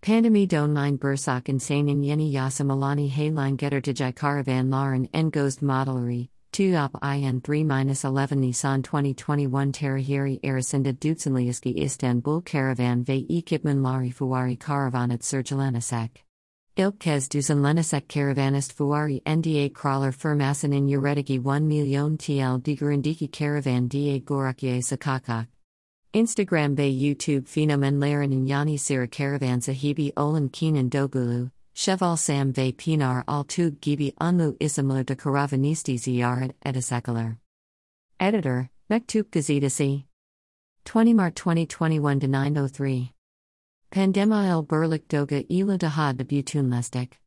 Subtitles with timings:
[0.00, 6.30] Pandemi Donline Bursak Insane in Yeni Yasamalani Hayline Getter to Caravan Lauren and Ghost Modelry,
[6.52, 14.10] 2 op IN 3 11 Nissan 2021 Terahiri Arasinda Dutsenliaski Istanbul Caravan ve Ekipman Lari
[14.10, 16.10] Fuari Caravanat Sergelenasak.
[16.76, 24.18] İlkez Düzenlenecek Karavanist Fuari NDA Crawler Firmasin in Yuredigi 1 milyon TL Digurindiki Caravan da
[24.18, 25.57] Gorakiye Sakakak.
[26.14, 32.72] Instagram Bay YouTube Phenomen Laren and Sira Caravan Sahibi Olan Kenan Doğulu, Şevval Sam Ve
[32.72, 37.36] Pınar Altuğ Gibi Unlu Isimler de Karavanisti Ziyarat Edisakalar.
[38.18, 40.04] Editor, Mektup Gazidasi.
[40.84, 43.12] 20 Mart 2021 903.
[43.90, 47.18] Pandema el Berlik Doga ila daha de Butunlestek.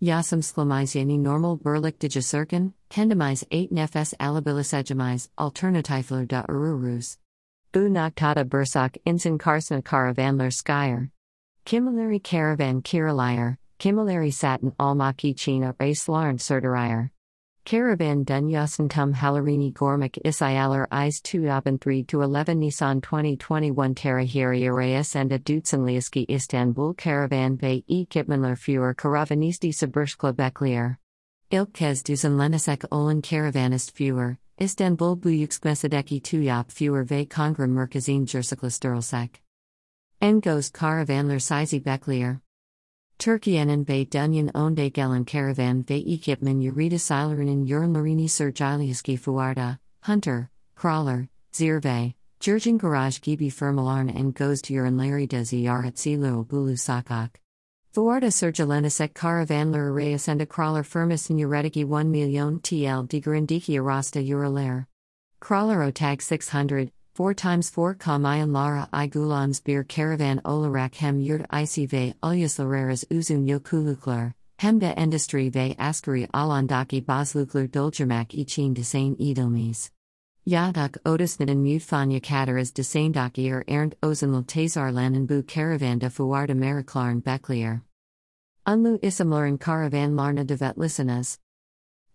[0.00, 7.16] Yasam Slamizyani normal Berlik de Jasurkan, Kendamize 8 nefes alabilisejamize, alternatifler da ururus.
[7.74, 11.10] Bu Noktada Bursak Insan Karsna Karavanler Skyer.
[11.66, 17.10] Kimilari Caravan Kiralayar, Kimilari Satin Almaki China Racelarn Sertarier.
[17.64, 25.16] Caravan Dunyasantum Halarini Gormak Isayalar Is 2 Oben 3 to 11 Nissan 2021 Terahiri Arayas
[25.16, 30.98] and Dutsenliaski Istanbul Caravan Bay E Kitmanler Fuhr Karavanisti Sabirskla Beklier.
[31.50, 34.38] Ilkez Duzenlenesek Olan Karavanist Fuhr.
[34.60, 39.42] İstanbul Büyükmesedeki TÜYAP Führer ve Kongra Merkezin Jersiklasturalsek.
[40.20, 42.36] Engos Karavanlar Sizi Beklier.
[43.18, 51.28] Türkiye'nin ve Dunyan Onde Gelen karavan ve Ekipman Yurida Silerinin Yurnlarini Sergiliaski Fuarda, Hunter, Crawler,
[51.52, 55.44] Zirve, Jurgen Garage Gibi Firmalarn and Goes to Larry de
[56.50, 57.43] Bulu Sakak.
[57.94, 64.86] Fuarda Sergelenisek Karavanler Arayasenda Crawler Firmus in Urediki 1 million TL de Digarindiki Arasta Uraler.
[65.38, 71.46] Crawler Otag 600, 4 times 4 Kamayan Lara I Gulans Beer Caravan Olarak Hem Yurt
[71.52, 79.90] ICV Ulyas Lareras Uzun Yokulukler, Hemda Industry Ve Askari Alandaki Bazlukler Doljamak Ichin Desain Edelmis.
[80.46, 87.80] Yadak Odisnaden Mutfanya Kataras Desaindaki er Ernt Ozenl Tazarlanen Bu Caravanda Fuarda Mariklarn Beklier.
[88.66, 91.38] Unlu Isamlaran Caravan Larna Devet Listenas.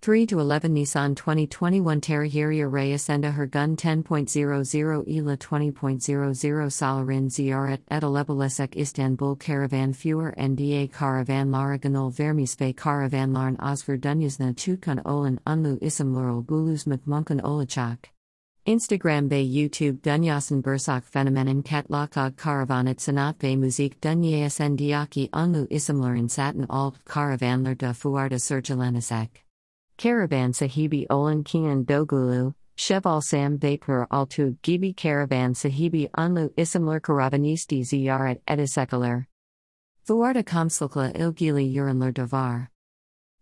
[0.02, 7.80] 3 to 11 Nissan 2021 Terahiri Reyes and her gun 10.00 Ila 20.00 Salarin Ziyaret
[7.90, 15.80] Edalebelesek Istanbul Caravan Fuer NDA Caravan Laraganol Vermisve Caravan Larn Osver Dunyasna Chukun Olan Unlu
[15.80, 18.12] Isamlural Bulus McMunkan Olachak.
[18.70, 26.30] Instagram Bay YouTube Dunyasan Bursak Phenomenon Katlakog Karavanat Sanat Bay Musik Dunyasan Diaki Unlu Isamlerin
[26.30, 29.30] Satin Alt Karavanler da Fuarda Sergelenasak.
[29.98, 37.84] Caravan Sahibi Olan Kenan Doğulu, Şevval Sam Vapor Altu Gibi Caravan Sahibi Unlu Isamler Karavanisti
[37.84, 39.26] Ziyarat Edisekaler.
[40.08, 42.68] Fuarda Komslukla Ilgili Urinler Davar.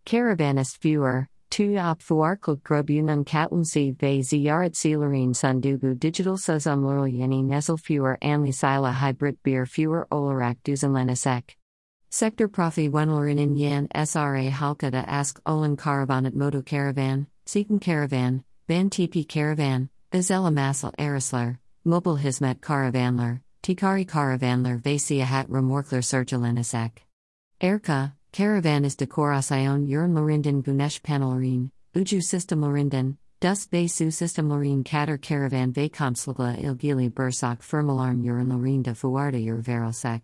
[0.06, 1.28] Karavanist Viewer.
[1.50, 8.54] Tu op fuarkul grobunum katlumsi ve ziyaret silerin sundugu digital sazumlurl yeni nesel fewer anli
[8.54, 11.56] sila hybrid beer fewer olarak duzenlenesek.
[12.10, 19.28] Sector profi wenlerin yan sra halkada ask olan caravanat moto caravan, seeking caravan, van tp
[19.28, 26.92] caravan, azela masal arisler, mobile hizmet caravanler, tikari caravanler ve siahat remorkler sergelenesek.
[27.60, 34.84] Erka, Caravanis de Corasayon Urn Lorinden Gunesh Panelrin, Uju System Lorinden, Dus Besu System Lorin
[34.84, 40.22] Kater Caravan Vakomsligla Ilgili Bursak Firmalarm Urn Lorin de Fuarda Ur Verosek.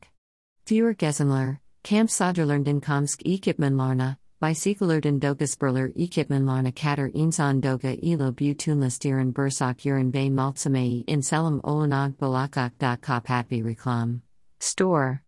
[0.66, 8.32] Fewer Gesenler, Camp Soderlernden Komsk Ekipman Larna, Bicyclerden Dogasperler Ekipman Larna Kater Insan Doga Elo
[8.32, 12.72] Butunlistieren Bursak Urin Bay Maltsamei in Selam Olanog Balakak.
[12.80, 14.22] Kapatbi Reklam.
[14.60, 15.23] Store.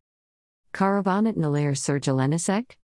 [0.75, 2.75] Caravanat Nalir Sergelenisek?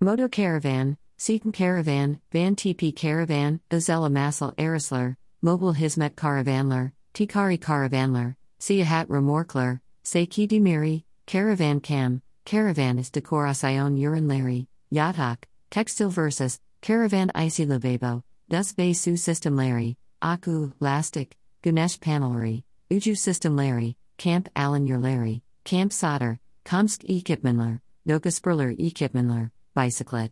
[0.00, 8.36] Moto Caravan, Seaton Caravan, Van TP Caravan, Gazella Massel Arisler, Mobile Hizmet Caravanler, Tikari Caravanler,
[8.58, 18.22] Siahat Remorkler, Seiki Dimiri, Caravan Cam, Caravanis Decoracion Urinlari, Yatak, Textile Versus, Caravan Icy Labebo,
[18.48, 25.42] Dus Bay Su System Larry, Aku, Lastic, Ganesh Panelry, Uju System Larry, Camp Allen Larry,
[25.64, 26.40] Camp Solder,
[26.70, 30.30] Komsk Ekipmanler, Nogasperler Ekipmanler, Bicyclet.